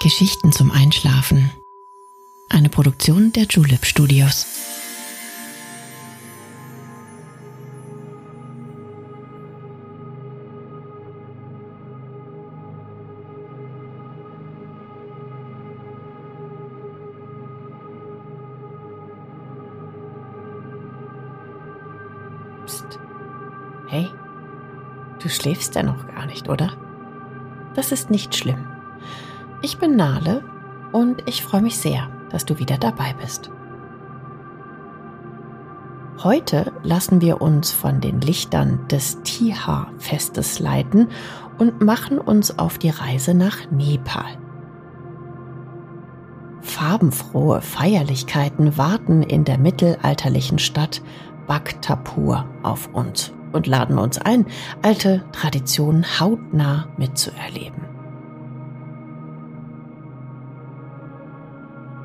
[0.00, 1.50] Geschichten zum Einschlafen.
[2.48, 4.46] Eine Produktion der Julep Studios.
[22.66, 22.98] Psst.
[23.88, 24.08] Hey,
[25.22, 26.76] du schläfst ja noch gar nicht, oder?
[27.74, 28.71] Das ist nicht schlimm.
[29.64, 30.42] Ich bin Nale
[30.90, 33.48] und ich freue mich sehr, dass du wieder dabei bist.
[36.18, 41.08] Heute lassen wir uns von den Lichtern des Tiha-Festes leiten
[41.58, 44.36] und machen uns auf die Reise nach Nepal.
[46.60, 51.02] Farbenfrohe Feierlichkeiten warten in der mittelalterlichen Stadt
[51.46, 54.46] Bhaktapur auf uns und laden uns ein,
[54.82, 57.91] alte Traditionen hautnah mitzuerleben.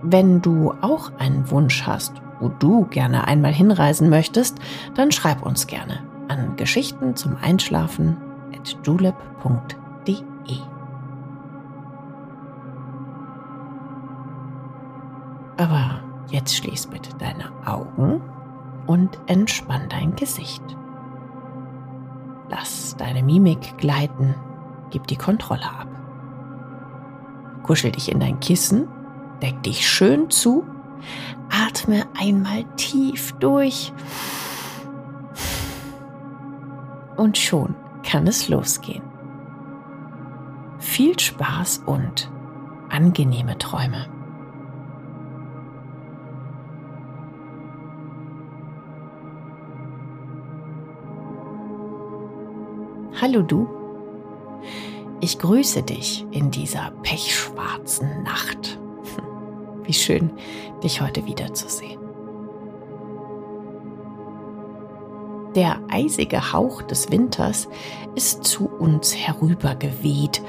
[0.10, 4.58] Wenn du auch einen Wunsch hast, wo du gerne einmal hinreisen möchtest,
[4.96, 8.16] dann schreib uns gerne an Geschichten zum Einschlafen
[8.58, 10.16] at julep.de.
[15.58, 18.22] Aber jetzt schließ bitte deine Augen
[18.86, 20.64] und entspann dein Gesicht.
[22.50, 24.36] Lass deine Mimik gleiten,
[24.90, 25.90] gib die Kontrolle ab.
[27.64, 28.88] Kuschel dich in dein Kissen,
[29.42, 30.66] deck dich schön zu,
[31.50, 33.94] atme einmal tief durch
[37.18, 39.04] und schon kann es losgehen.
[40.80, 42.32] Viel Spaß und
[42.90, 44.08] angenehme Träume.
[53.20, 53.68] Hallo du.
[55.20, 58.77] Ich grüße dich in dieser pechschwarzen Nacht.
[59.88, 60.32] Wie schön,
[60.84, 61.98] dich heute wiederzusehen.
[65.56, 67.70] Der eisige Hauch des Winters
[68.16, 70.44] ist zu uns herübergeweht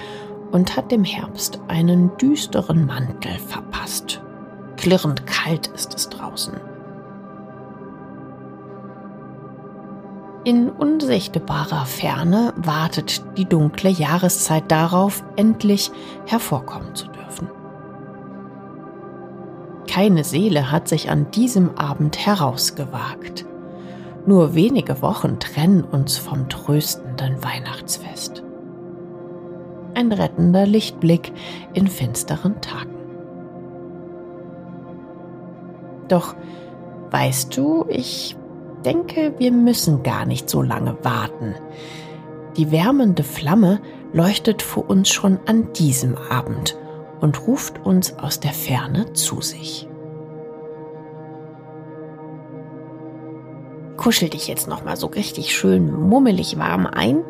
[0.51, 4.21] und hat dem Herbst einen düsteren Mantel verpasst.
[4.77, 6.55] Klirrend kalt ist es draußen.
[10.43, 15.93] In unsichtbarer Ferne wartet die dunkle Jahreszeit darauf, endlich
[16.27, 17.18] hervorkommen zu dürfen.
[19.88, 23.47] Keine Seele hat sich an diesem Abend herausgewagt.
[24.26, 28.43] Nur wenige Wochen trennen uns vom tröstenden Weihnachtsfest.
[29.94, 31.32] Ein rettender Lichtblick
[31.72, 32.94] in finsteren Tagen.
[36.09, 36.37] Doch
[37.10, 38.37] weißt du, ich
[38.84, 41.55] denke, wir müssen gar nicht so lange warten.
[42.59, 43.81] Die wärmende Flamme
[44.12, 46.76] leuchtet vor uns schon an diesem Abend
[47.21, 49.89] und ruft uns aus der Ferne zu sich.
[53.97, 57.25] Kuschel dich jetzt noch mal so richtig schön mummelig warm ein.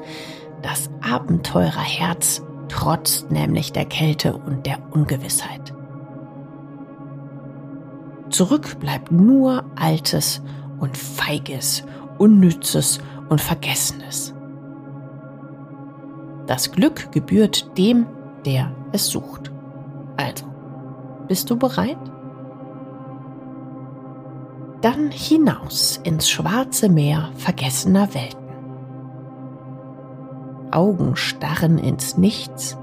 [0.63, 5.73] Das Abenteurerherz trotzt nämlich der Kälte und der Ungewissheit.
[8.29, 10.43] Zurück bleibt nur Altes
[10.79, 11.85] und Feiges,
[12.19, 13.01] Unnützes
[13.31, 14.35] und Vergessenes.
[16.47, 18.07] Das Glück gebührt dem,
[18.45, 19.51] der es sucht.
[20.19, 20.47] Also,
[21.29, 21.97] bist du bereit?
[24.81, 28.49] Dann hinaus ins schwarze Meer vergessener Welten.
[30.73, 32.77] Augen starren ins Nichts,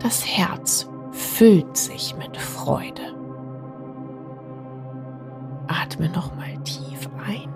[0.00, 3.14] das Herz füllt sich mit Freude.
[5.68, 7.48] Atme nochmal tief ein.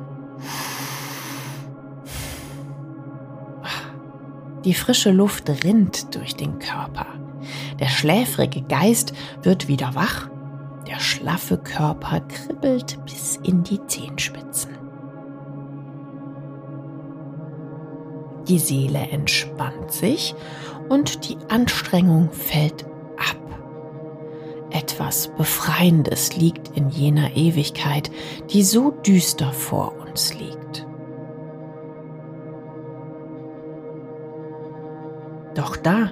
[4.64, 7.06] Die frische Luft rinnt durch den Körper.
[7.80, 10.28] Der schläfrige Geist wird wieder wach.
[10.86, 14.82] Der schlaffe Körper kribbelt bis in die Zehenspitzen.
[18.48, 20.34] Die Seele entspannt sich
[20.88, 22.84] und die Anstrengung fällt
[23.16, 23.36] ab.
[24.70, 28.10] Etwas Befreiendes liegt in jener Ewigkeit,
[28.50, 30.86] die so düster vor uns liegt.
[35.54, 36.10] Doch da,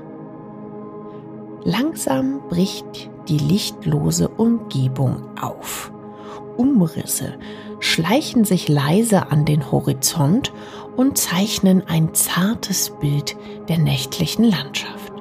[1.64, 5.92] langsam bricht die lichtlose Umgebung auf.
[6.56, 7.34] Umrisse
[7.78, 10.52] schleichen sich leise an den Horizont
[10.96, 13.36] und zeichnen ein zartes Bild
[13.68, 15.12] der nächtlichen Landschaft.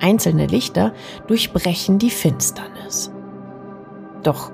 [0.00, 0.92] Einzelne Lichter
[1.26, 3.10] durchbrechen die Finsternis.
[4.22, 4.52] Doch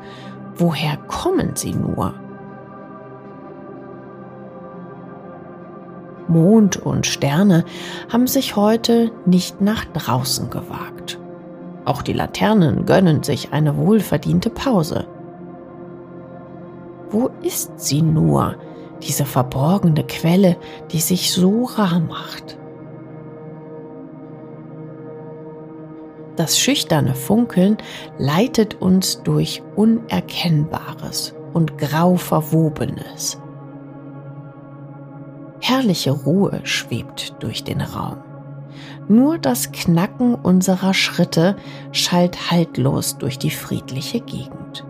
[0.54, 2.14] woher kommen sie nur?
[6.32, 7.64] Mond und Sterne
[8.11, 11.19] haben sich heute nicht nach draußen gewagt.
[11.84, 15.06] Auch die Laternen gönnen sich eine wohlverdiente Pause.
[17.11, 18.56] Wo ist sie nur,
[19.02, 20.56] diese verborgene Quelle,
[20.93, 22.56] die sich so rar macht?
[26.37, 27.76] Das schüchterne Funkeln
[28.17, 33.41] leitet uns durch Unerkennbares und grau Verwobenes.
[35.72, 38.19] Herrliche Ruhe schwebt durch den Raum.
[39.08, 41.56] Nur das Knacken unserer Schritte
[41.92, 44.84] schallt haltlos durch die friedliche Gegend.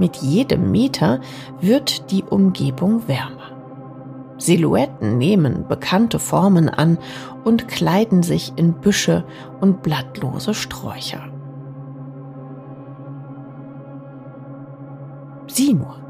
[0.00, 1.20] Mit jedem Meter
[1.60, 3.52] wird die Umgebung wärmer.
[4.36, 6.98] Silhouetten nehmen bekannte Formen an
[7.44, 9.24] und kleiden sich in Büsche
[9.60, 11.22] und blattlose Sträucher.
[15.46, 16.05] Sieh nur,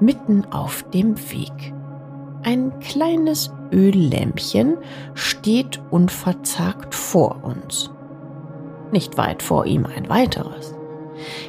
[0.00, 1.74] mitten auf dem Weg.
[2.42, 4.76] Ein kleines Öllämpchen
[5.14, 7.90] steht unverzagt vor uns.
[8.92, 10.74] Nicht weit vor ihm ein weiteres.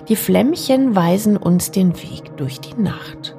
[0.08, 3.36] Die Flämmchen weisen uns den Weg durch die Nacht.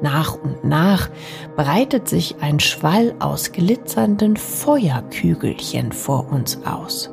[0.00, 1.08] Nach und nach
[1.54, 7.12] breitet sich ein Schwall aus glitzernden Feuerkügelchen vor uns aus.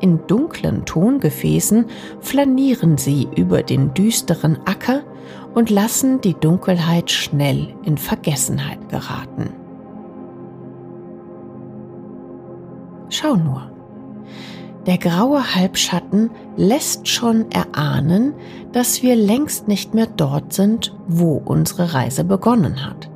[0.00, 1.86] In dunklen Tongefäßen
[2.20, 5.02] flanieren sie über den düsteren Acker
[5.54, 9.52] und lassen die Dunkelheit schnell in Vergessenheit geraten.
[13.10, 13.70] Schau nur,
[14.86, 18.34] der graue Halbschatten lässt schon erahnen,
[18.72, 23.10] dass wir längst nicht mehr dort sind, wo unsere Reise begonnen hat.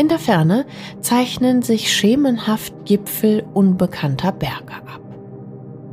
[0.00, 0.64] In der Ferne
[1.02, 5.02] zeichnen sich schemenhaft Gipfel unbekannter Berge ab.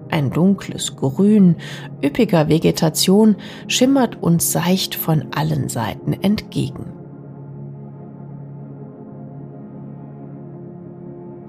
[0.10, 1.58] Ein dunkles Grün
[2.02, 3.36] üppiger Vegetation
[3.68, 6.94] schimmert uns seicht von allen Seiten entgegen.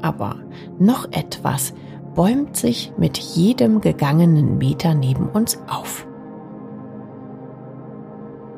[0.03, 0.35] Aber
[0.81, 1.75] noch etwas
[2.17, 6.08] bäumt sich mit jedem gegangenen Meter neben uns auf.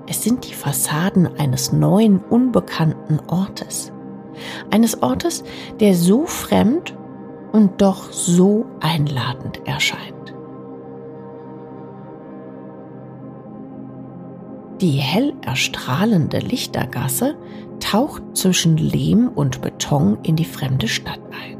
[0.06, 3.92] Es sind die Fassaden eines neuen, unbekannten Ortes.
[4.70, 5.44] Eines Ortes,
[5.78, 6.96] der so fremd
[7.52, 10.14] und doch so einladend erscheint.
[14.80, 17.36] Die hell erstrahlende Lichtergasse
[17.80, 21.58] taucht zwischen Lehm und Beton in die fremde Stadt ein.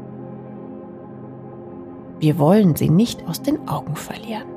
[2.19, 4.47] Wir wollen sie nicht aus den Augen verlieren.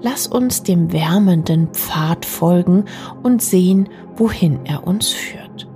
[0.00, 2.84] Lass uns dem wärmenden Pfad folgen
[3.22, 5.68] und sehen, wohin er uns führt.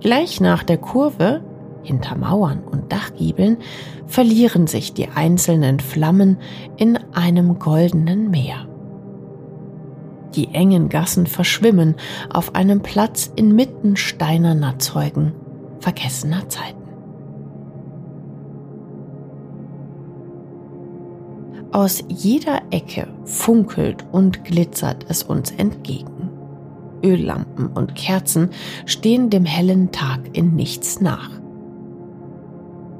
[0.00, 1.42] Gleich nach der Kurve,
[1.82, 3.58] hinter Mauern und Dachgiebeln,
[4.06, 6.38] verlieren sich die einzelnen Flammen
[6.76, 8.66] in einem goldenen Meer.
[10.34, 11.96] Die engen Gassen verschwimmen
[12.32, 15.34] auf einem Platz inmitten steinerner Zeugen
[15.80, 16.81] vergessener Zeiten.
[21.72, 26.30] Aus jeder Ecke funkelt und glitzert es uns entgegen.
[27.02, 28.50] Öllampen und Kerzen
[28.84, 31.30] stehen dem hellen Tag in nichts nach.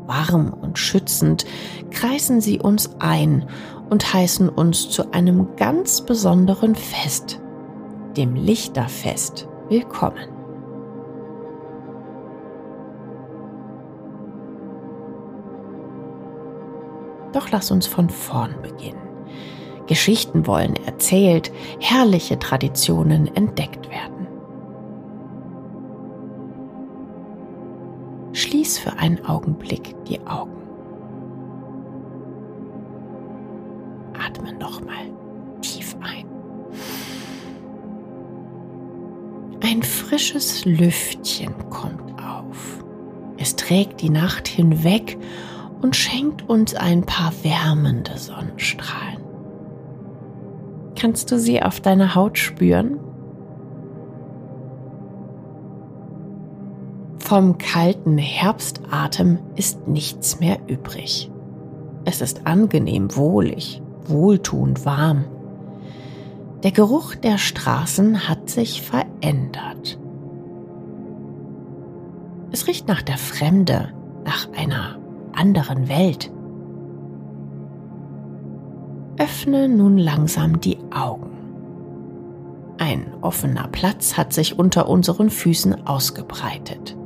[0.07, 1.45] Warm und schützend
[1.91, 3.47] kreisen sie uns ein
[3.91, 7.41] und heißen uns zu einem ganz besonderen Fest,
[8.17, 10.32] dem Lichterfest, willkommen.
[17.33, 19.01] Doch lass uns von vorn beginnen.
[19.87, 24.27] Geschichten wollen erzählt, herrliche Traditionen entdeckt werden.
[28.33, 30.53] Schließ für einen Augenblick die Augen.
[34.19, 35.11] Atme nochmal
[35.61, 36.27] tief ein.
[39.63, 42.83] Ein frisches Lüftchen kommt auf.
[43.37, 45.19] Es trägt die Nacht hinweg
[45.83, 49.21] und schenkt uns ein paar wärmende Sonnenstrahlen.
[50.97, 52.99] Kannst du sie auf deiner Haut spüren?
[57.19, 61.31] Vom kalten Herbstatem ist nichts mehr übrig.
[62.05, 65.25] Es ist angenehm wohlig, wohltuend warm.
[66.63, 69.99] Der Geruch der Straßen hat sich verändert.
[72.53, 73.93] Es riecht nach der Fremde,
[74.25, 75.02] nach einer
[75.35, 76.31] anderen Welt.
[79.19, 81.31] Öffne nun langsam die Augen.
[82.79, 86.97] Ein offener Platz hat sich unter unseren Füßen ausgebreitet.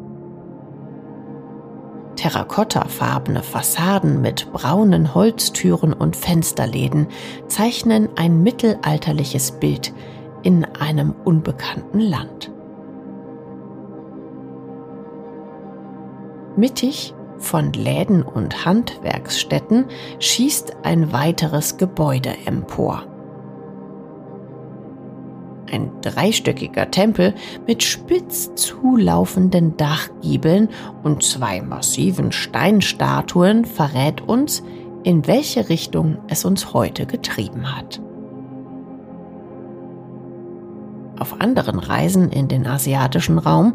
[2.17, 7.09] Terrakottafarbene Fassaden mit braunen Holztüren und Fensterläden
[7.47, 9.93] zeichnen ein mittelalterliches Bild
[10.43, 12.51] in einem unbekannten Land.
[16.57, 19.87] Mittig von Läden und Handwerksstätten
[20.19, 23.05] schießt ein weiteres Gebäude empor.
[25.71, 27.35] Ein dreistöckiger Tempel
[27.67, 30.69] mit spitz zulaufenden Dachgiebeln
[31.03, 34.63] und zwei massiven Steinstatuen verrät uns,
[35.03, 38.01] in welche Richtung es uns heute getrieben hat.
[41.19, 43.75] Auf anderen Reisen in den asiatischen Raum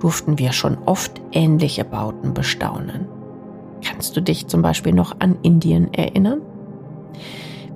[0.00, 3.06] durften wir schon oft ähnliche Bauten bestaunen.
[3.84, 6.42] Kannst du dich zum Beispiel noch an Indien erinnern?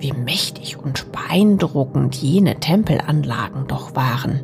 [0.05, 4.41] wie mächtig und beeindruckend jene Tempelanlagen doch waren.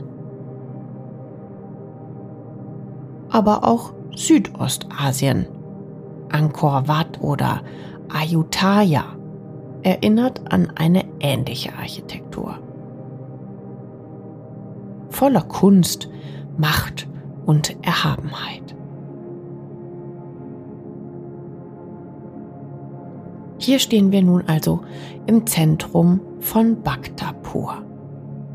[3.28, 5.46] Aber auch Südostasien,
[6.30, 7.60] Angkor Wat oder
[8.08, 9.04] Ayutthaya
[9.82, 12.58] erinnert an eine ähnliche Architektur.
[15.10, 16.08] Voller Kunst,
[16.56, 17.06] Macht
[17.46, 18.74] und Erhabenheit.
[23.58, 24.80] Hier stehen wir nun also
[25.26, 27.82] im Zentrum von Bhaktapur.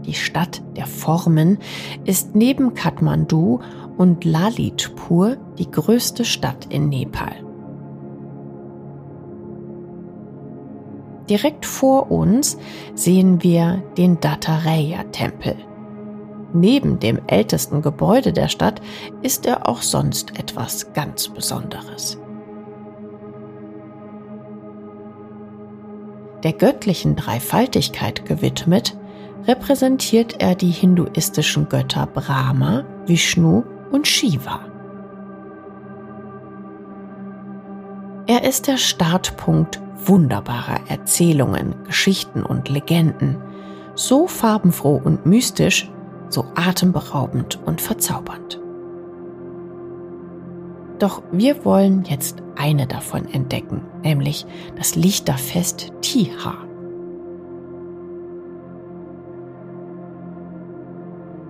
[0.05, 1.59] Die Stadt der Formen
[2.05, 3.59] ist neben Kathmandu
[3.97, 7.33] und Lalitpur die größte Stadt in Nepal.
[11.29, 12.57] Direkt vor uns
[12.93, 15.55] sehen wir den Dattatreya-Tempel.
[16.55, 18.81] Neben dem ältesten Gebäude der Stadt
[19.21, 22.17] ist er auch sonst etwas ganz Besonderes.
[26.45, 28.95] der göttlichen Dreifaltigkeit gewidmet,
[29.47, 34.59] repräsentiert er die hinduistischen Götter Brahma, Vishnu und Shiva.
[38.27, 43.41] Er ist der Startpunkt wunderbarer Erzählungen, Geschichten und Legenden,
[43.95, 45.91] so farbenfroh und mystisch,
[46.29, 48.59] so atemberaubend und verzaubernd.
[50.99, 54.45] Doch wir wollen jetzt eine davon entdecken, nämlich
[54.77, 56.55] das Lichterfest Tiha.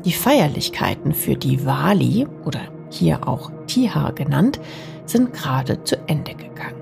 [0.03, 4.59] Die Feierlichkeiten für die Wali oder hier auch Tiha genannt,
[5.05, 6.81] sind gerade zu Ende gegangen.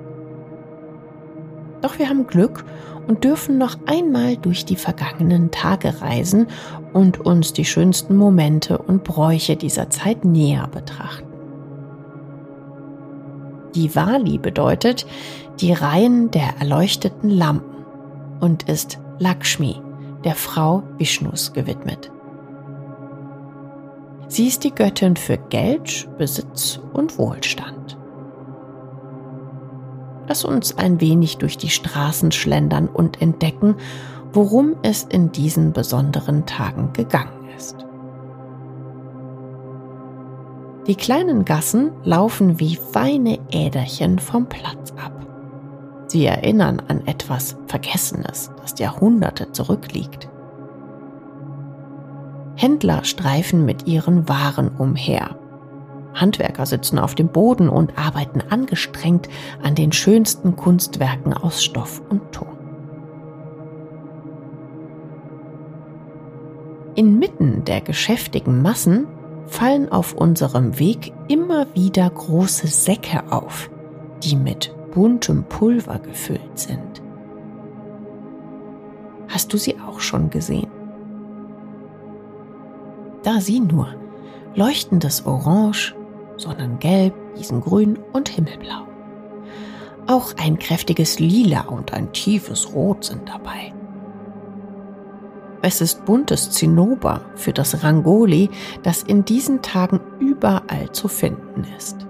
[1.82, 2.64] Doch wir haben Glück
[3.08, 6.48] und dürfen noch einmal durch die vergangenen Tage reisen
[6.94, 11.28] und uns die schönsten Momente und Bräuche dieser Zeit näher betrachten.
[13.76, 15.06] Diwali bedeutet
[15.60, 17.86] die Reihen der erleuchteten Lampen
[18.40, 19.82] und ist Lakshmi,
[20.24, 22.12] der Frau Vishnus, gewidmet.
[24.28, 27.98] Sie ist die Göttin für Geld, Besitz und Wohlstand.
[30.28, 33.76] Lass uns ein wenig durch die Straßen schlendern und entdecken,
[34.32, 37.86] worum es in diesen besonderen Tagen gegangen ist.
[40.88, 45.14] Die kleinen Gassen laufen wie feine Äderchen vom Platz ab.
[46.08, 50.30] Sie erinnern an etwas Vergessenes, das Jahrhunderte zurückliegt.
[52.56, 55.36] Händler streifen mit ihren Waren umher.
[56.14, 59.30] Handwerker sitzen auf dem Boden und arbeiten angestrengt
[59.62, 62.48] an den schönsten Kunstwerken aus Stoff und Ton.
[66.96, 69.08] Inmitten der geschäftigen Massen
[69.48, 73.70] fallen auf unserem Weg immer wieder große Säcke auf,
[74.24, 77.02] die mit buntem Pulver gefüllt sind.
[79.28, 80.70] Hast du sie auch schon gesehen?
[83.24, 83.88] Da sieh nur,
[84.54, 85.96] leuchtendes Orange,
[86.44, 88.88] Sonnengelb, Wiesengrün und Himmelblau.
[90.08, 93.74] Auch ein kräftiges Lila und ein tiefes Rot sind dabei.
[95.62, 98.50] Es ist buntes Zinnober für das Rangoli,
[98.84, 102.06] das in diesen Tagen überall zu finden ist.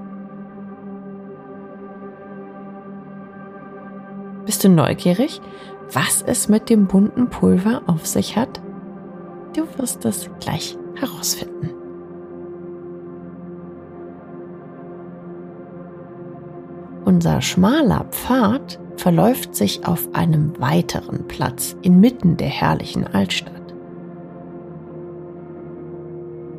[4.48, 5.40] Bist du neugierig,
[5.92, 8.60] was es mit dem bunten Pulver auf sich hat?
[9.56, 11.73] Du wirst es gleich herausfinden.
[17.06, 23.54] Unser schmaler Pfad verläuft sich auf einem weiteren Platz inmitten der herrlichen Altstadt.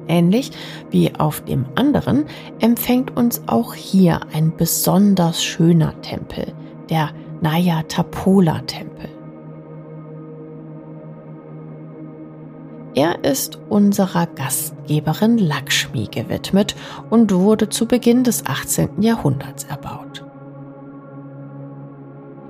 [0.06, 0.50] Ähnlich
[0.90, 2.26] wie auf dem anderen
[2.60, 6.52] empfängt uns auch hier ein besonders schöner Tempel,
[6.90, 7.10] der
[7.40, 9.08] Naya Tapola Tempel.
[12.94, 16.76] Er ist unserer Gastgeberin Lakshmi gewidmet
[17.10, 19.02] und wurde zu Beginn des 18.
[19.02, 20.23] Jahrhunderts erbaut.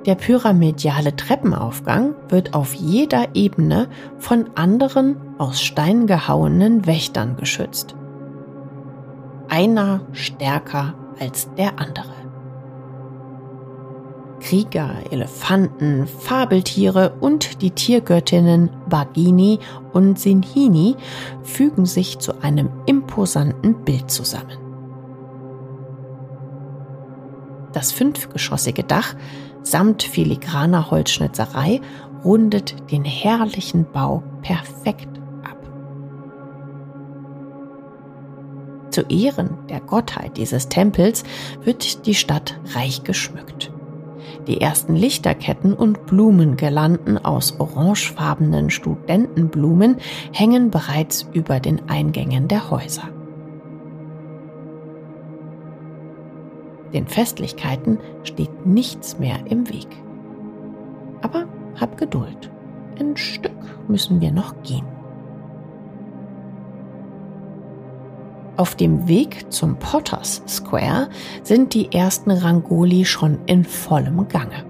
[0.06, 7.94] Der pyramidale Treppenaufgang wird auf jeder Ebene von anderen aus Stein gehauenen Wächtern geschützt.
[9.48, 12.12] Einer stärker als der andere.
[14.40, 19.58] Krieger, Elefanten, Fabeltiere und die Tiergöttinnen Bagini
[19.94, 20.96] und Sinhini
[21.42, 24.63] fügen sich zu einem imposanten Bild zusammen.
[27.74, 29.14] Das fünfgeschossige Dach
[29.62, 31.80] samt filigraner Holzschnitzerei
[32.24, 35.58] rundet den herrlichen Bau perfekt ab.
[38.90, 41.24] Zu Ehren der Gottheit dieses Tempels
[41.64, 43.72] wird die Stadt reich geschmückt.
[44.46, 49.96] Die ersten Lichterketten und Blumengirlanden aus orangefarbenen Studentenblumen
[50.32, 53.13] hängen bereits über den Eingängen der Häuser.
[56.94, 59.88] Den Festlichkeiten steht nichts mehr im Weg.
[61.22, 61.46] Aber
[61.78, 62.50] hab Geduld.
[62.98, 63.52] Ein Stück
[63.88, 64.86] müssen wir noch gehen.
[68.56, 71.08] Auf dem Weg zum Potters Square
[71.42, 74.64] sind die ersten Rangoli schon in vollem Gange.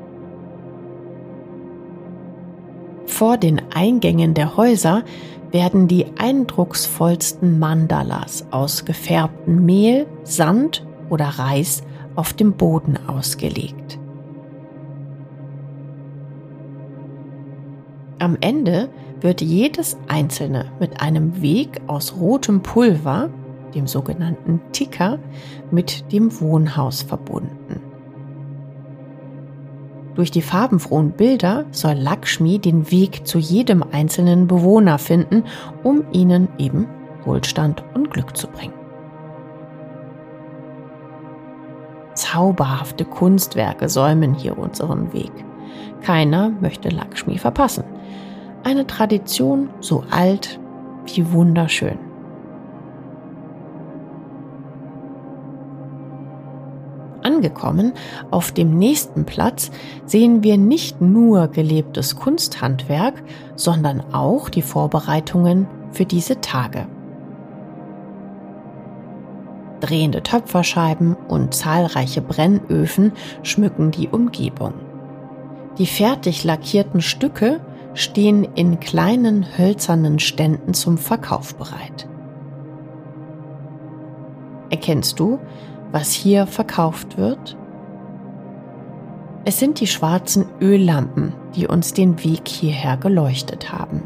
[3.04, 5.02] Vor den Eingängen der Häuser
[5.50, 11.82] werden die eindrucksvollsten Mandalas aus gefärbtem Mehl, Sand oder Reis
[12.14, 13.98] auf dem Boden ausgelegt.
[18.18, 18.88] Am Ende
[19.20, 23.30] wird jedes einzelne mit einem Weg aus rotem Pulver
[23.74, 25.18] dem sogenannten Ticker,
[25.70, 27.80] mit dem Wohnhaus verbunden.
[30.14, 35.42] Durch die farbenfrohen Bilder soll Lakshmi den Weg zu jedem einzelnen Bewohner finden,
[35.82, 36.86] um ihnen eben
[37.24, 38.73] Wohlstand und Glück zu bringen.
[42.34, 45.30] Zauberhafte Kunstwerke säumen hier unseren Weg.
[46.02, 47.84] Keiner möchte Lakshmi verpassen.
[48.64, 50.58] Eine Tradition so alt
[51.06, 51.96] wie wunderschön.
[57.22, 57.92] Angekommen
[58.32, 59.70] auf dem nächsten Platz
[60.04, 63.22] sehen wir nicht nur gelebtes Kunsthandwerk,
[63.54, 66.88] sondern auch die Vorbereitungen für diese Tage.
[69.84, 74.72] Drehende Töpferscheiben und zahlreiche Brennöfen schmücken die Umgebung.
[75.76, 77.60] Die fertig lackierten Stücke
[77.92, 82.08] stehen in kleinen hölzernen Ständen zum Verkauf bereit.
[84.70, 85.38] Erkennst du,
[85.92, 87.54] was hier verkauft wird?
[89.44, 94.04] Es sind die schwarzen Öllampen, die uns den Weg hierher geleuchtet haben.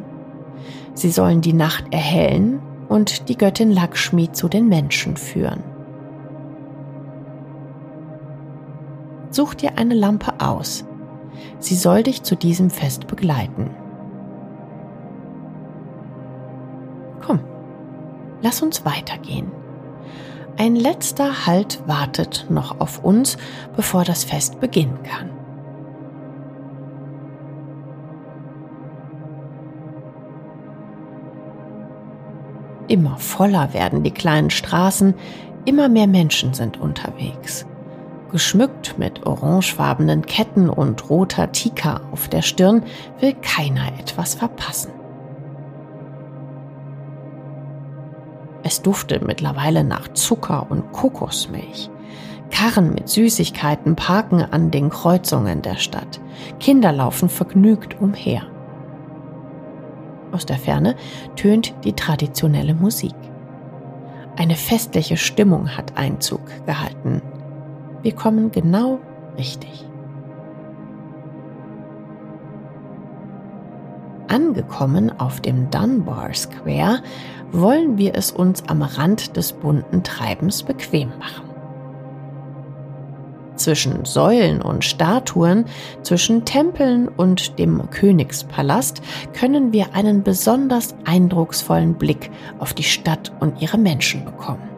[0.95, 5.63] Sie sollen die Nacht erhellen und die Göttin Lakshmi zu den Menschen führen.
[9.31, 10.85] Such dir eine Lampe aus.
[11.59, 13.71] Sie soll dich zu diesem Fest begleiten.
[17.25, 17.41] Komm,
[18.41, 19.53] lass uns weitergehen.
[20.57, 23.37] Ein letzter Halt wartet noch auf uns,
[23.77, 25.38] bevor das Fest beginnen kann.
[32.89, 35.15] Immer voller werden die kleinen Straßen,
[35.67, 37.67] immer mehr Menschen sind unterwegs.
[38.33, 42.83] Geschmückt mit orangefarbenen Ketten und roter Tika auf der Stirn
[43.21, 44.93] will keiner etwas verpassen.
[48.63, 51.91] Es duftet mittlerweile nach Zucker und Kokosmilch.
[52.51, 56.21] Karren mit Süßigkeiten parken an den Kreuzungen der Stadt.
[56.59, 58.43] Kinder laufen vergnügt umher.
[60.33, 60.95] Aus der Ferne
[61.37, 63.15] tönt die traditionelle Musik.
[64.37, 67.23] Eine festliche Stimmung hat Einzug gehalten.
[68.03, 69.01] Wir kommen genau
[69.37, 69.85] richtig.
[74.29, 77.03] Angekommen auf dem Dunbar Square
[77.51, 81.48] wollen wir es uns am Rand des bunten Treibens bequem machen.
[83.59, 85.67] Zwischen Säulen und Statuen,
[86.03, 89.03] zwischen Tempeln und dem Königspalast
[89.35, 94.69] können wir einen besonders eindrucksvollen Blick auf die Stadt und ihre Menschen bekommen.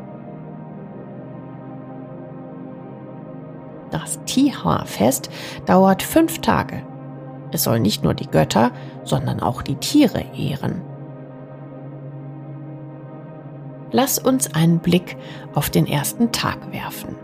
[3.90, 5.30] Das Tiha-Fest
[5.66, 6.82] dauert fünf Tage
[7.52, 8.70] es soll nicht nur die Götter,
[9.04, 10.82] sondern auch die Tiere ehren.
[13.92, 15.16] Lass uns einen Blick
[15.54, 17.16] auf den ersten Tag werfen.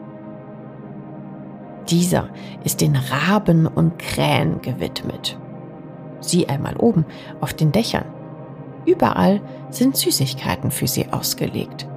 [1.89, 2.29] Dieser
[2.65, 5.39] ist den Raben und Krähen gewidmet.
[6.21, 7.05] Sieh einmal oben
[7.41, 8.07] auf den Dächern.
[8.85, 11.89] Überall sind Süßigkeiten für sie ausgelegt.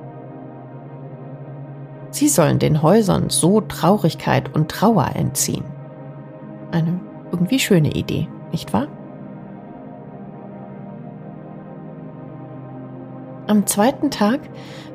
[2.12, 5.66] Sie sollen den Häusern so Traurigkeit und Trauer entziehen.
[6.72, 7.00] Eine
[7.32, 8.88] Irgendwie schöne Idee, nicht wahr?
[13.46, 14.40] Am zweiten Tag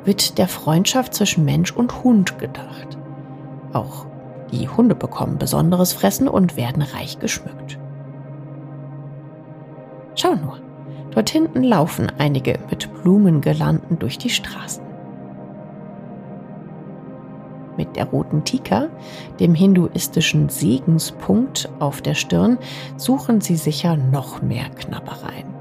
[0.05, 2.99] wird der Freundschaft zwischen Mensch und Hund gedacht.
[3.73, 4.07] Auch
[4.59, 7.79] die Hunde bekommen besonderes Fressen und werden reich geschmückt.
[10.15, 10.59] Schau nur,
[11.11, 14.85] dort hinten laufen einige mit Blumengirlanden durch die Straßen.
[17.77, 18.89] Mit der roten Tika,
[19.41, 22.59] dem hinduistischen Segenspunkt auf der Stirn,
[22.97, 25.53] suchen sie sicher noch mehr Knabbereien.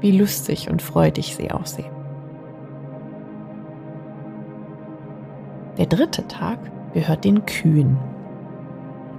[0.00, 1.95] Wie lustig und freudig sie aussehen.
[5.78, 6.58] Der dritte Tag
[6.94, 7.98] gehört den Kühen.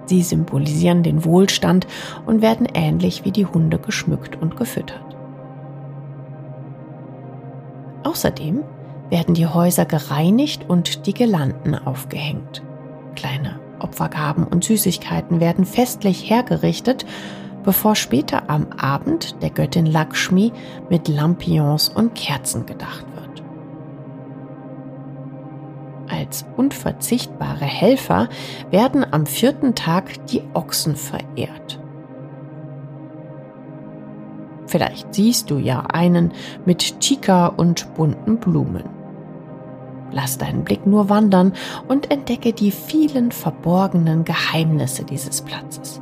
[0.06, 1.86] Sie symbolisieren den Wohlstand
[2.26, 5.18] und werden ähnlich wie die Hunde geschmückt und gefüttert.
[8.04, 8.64] Außerdem
[9.10, 12.64] werden die Häuser gereinigt und die Girlanden aufgehängt.
[13.16, 17.06] Kleine Opfergaben und Süßigkeiten werden festlich hergerichtet,
[17.64, 20.52] bevor später am Abend der Göttin Lakshmi
[20.90, 23.17] mit Lampions und Kerzen gedacht wird.
[26.28, 28.28] Als unverzichtbare Helfer
[28.70, 31.80] werden am vierten Tag die Ochsen verehrt.
[34.66, 36.34] Vielleicht siehst du ja einen
[36.66, 38.84] mit Tika und bunten Blumen.
[40.12, 41.54] Lass deinen Blick nur wandern
[41.88, 46.02] und entdecke die vielen verborgenen Geheimnisse dieses Platzes.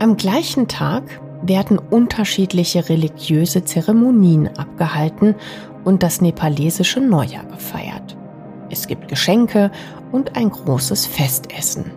[0.00, 1.04] Am gleichen Tag
[1.42, 5.36] werden unterschiedliche religiöse Zeremonien abgehalten
[5.86, 8.16] und das nepalesische Neujahr gefeiert.
[8.70, 9.70] Es gibt Geschenke
[10.10, 11.92] und ein großes Festessen.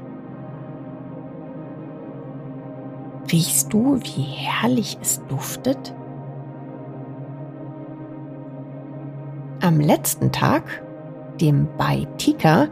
[3.31, 5.95] Riechst du, wie herrlich es duftet?
[9.59, 10.83] Am letzten Tag,
[11.41, 12.67] dem Baitika,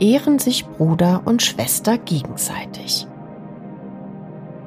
[0.00, 3.06] ehren sich Bruder und Schwester gegenseitig.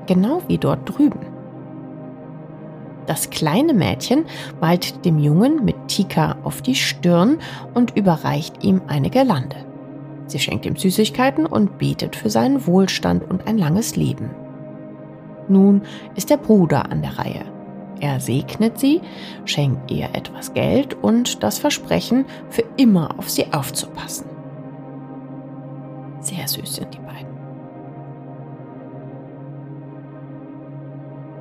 [0.07, 1.19] Genau wie dort drüben.
[3.09, 4.25] Das kleine Mädchen
[4.62, 7.39] malt dem Jungen mit Tika auf die Stirn
[7.73, 9.58] und überreicht ihm eine Girlande.
[10.28, 14.30] Sie schenkt ihm Süßigkeiten und betet für seinen Wohlstand und ein langes Leben.
[15.49, 15.82] Nun
[16.15, 17.43] ist der Bruder an der Reihe.
[17.99, 19.02] Er segnet sie,
[19.43, 24.28] schenkt ihr etwas Geld und das Versprechen, für immer auf sie aufzupassen.
[26.21, 27.28] Sehr süß sind die beiden.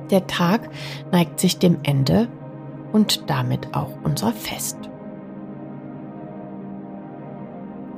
[0.09, 0.69] Der Tag
[1.11, 2.27] neigt sich dem Ende
[2.91, 4.77] und damit auch unser Fest.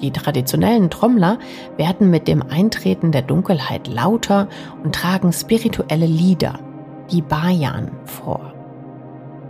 [0.02, 1.38] Die traditionellen Trommler
[1.78, 4.48] werden mit dem Eintreten der Dunkelheit lauter
[4.84, 6.60] und tragen spirituelle Lieder,
[7.12, 8.54] die Bayan, vor.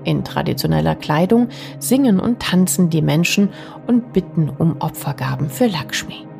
[0.03, 1.47] In traditioneller Kleidung
[1.79, 3.49] singen und tanzen die Menschen
[3.87, 6.30] und bitten um Opfergaben für Lakshmi.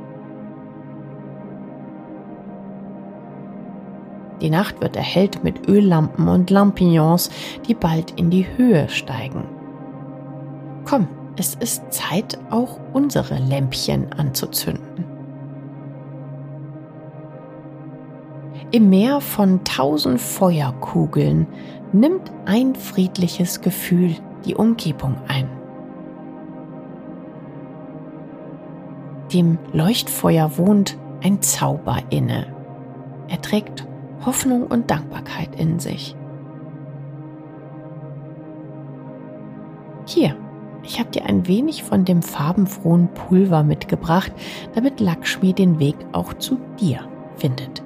[4.41, 7.30] Die Nacht wird erhellt mit Öllampen und Lampignons,
[7.67, 9.43] die bald in die Höhe steigen.
[10.84, 15.06] Komm, es ist Zeit, auch unsere Lämpchen anzuzünden.
[18.71, 21.45] Im Meer von tausend Feuerkugeln
[21.93, 25.47] nimmt ein friedliches Gefühl die Umgebung ein.
[29.34, 32.47] Dem Leuchtfeuer wohnt ein Zauber inne.
[33.27, 33.88] Er trägt
[34.25, 36.15] Hoffnung und Dankbarkeit in sich.
[40.05, 40.36] Hier,
[40.84, 44.31] ich habe dir ein wenig von dem farbenfrohen Pulver mitgebracht,
[44.73, 46.99] damit Lakshmi den Weg auch zu dir
[47.38, 47.84] findet.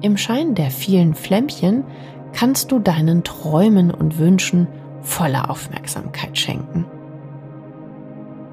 [0.00, 1.84] Im Schein der vielen Flämmchen
[2.32, 4.68] kannst du deinen Träumen und Wünschen
[5.02, 6.86] volle Aufmerksamkeit schenken.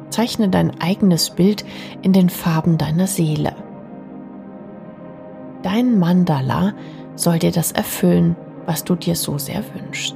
[0.09, 1.65] Zeichne dein eigenes Bild
[2.01, 3.55] in den Farben deiner Seele.
[5.65, 6.73] Dein Mandala
[7.15, 8.35] soll dir das erfüllen,
[8.67, 10.15] was du dir so sehr wünschst.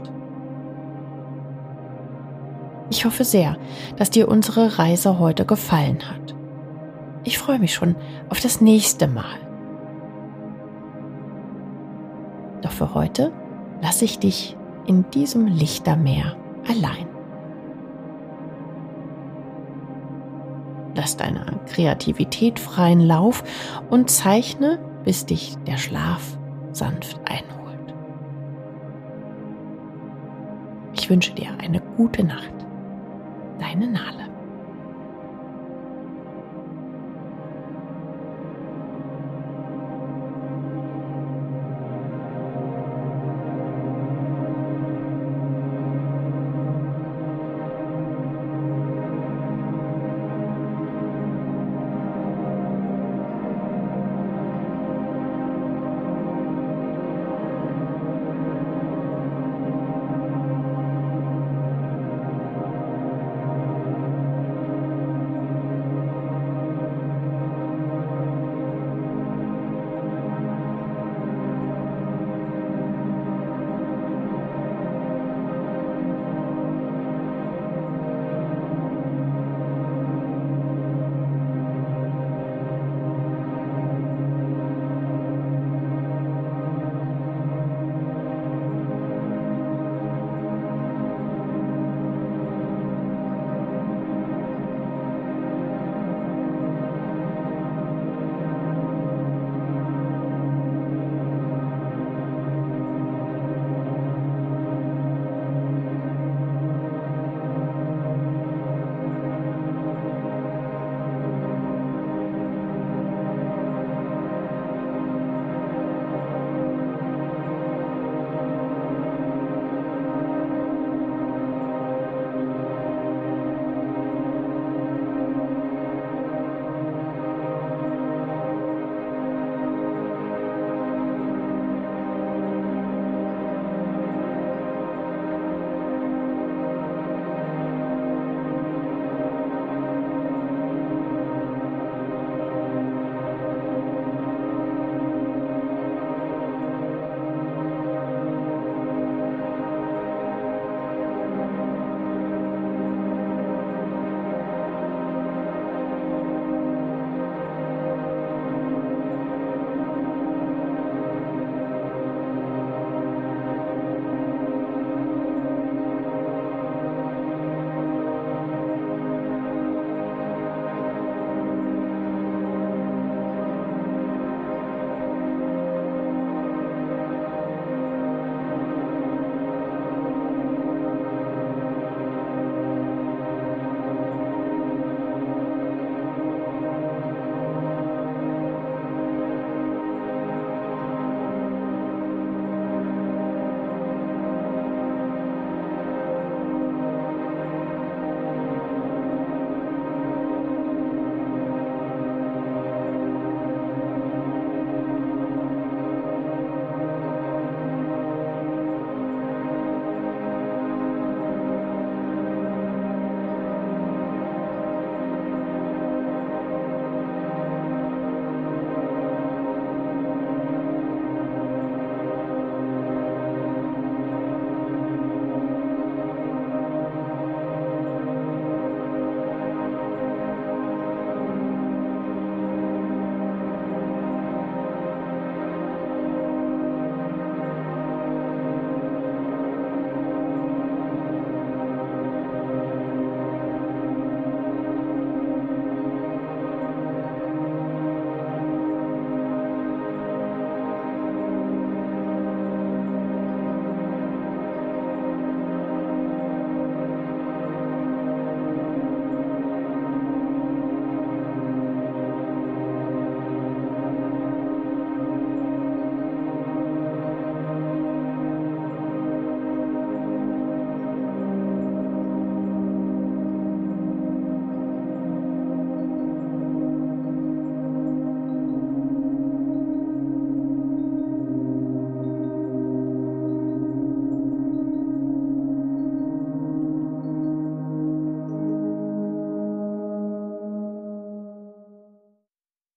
[2.92, 3.58] Ich hoffe sehr,
[3.98, 6.36] dass dir unsere Reise heute gefallen hat.
[7.24, 7.96] Ich freue mich schon
[8.30, 9.40] auf das nächste Mal.
[12.62, 13.32] Doch für heute
[13.82, 17.08] lasse ich dich in diesem Lichtermeer allein.
[20.94, 23.44] Lass deiner Kreativität freien Lauf
[23.90, 26.38] und zeichne, bis dich der Schlaf
[26.72, 27.94] sanft einholt.
[30.94, 32.54] Ich wünsche dir eine gute Nacht.
[33.60, 34.29] Deine Nale.